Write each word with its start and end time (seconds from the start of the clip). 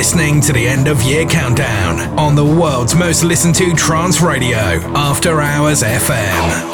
listening 0.00 0.40
to 0.40 0.50
the 0.54 0.66
end 0.66 0.88
of 0.88 1.02
year 1.02 1.26
countdown 1.26 1.98
on 2.18 2.34
the 2.34 2.42
world's 2.42 2.94
most 2.94 3.22
listened 3.22 3.54
to 3.54 3.74
trance 3.74 4.22
radio, 4.22 4.56
After 4.96 5.42
Hours 5.42 5.82
FM. 5.82 6.69